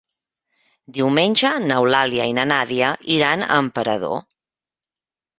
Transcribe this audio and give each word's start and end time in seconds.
Diumenge 0.93 1.51
n'Eulàlia 1.71 2.25
i 2.29 2.33
na 2.37 2.45
Nàdia 2.51 2.87
iran 3.17 3.43
a 3.49 3.59
Emperador. 3.65 4.17